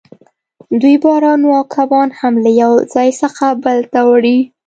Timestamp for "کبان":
1.75-2.09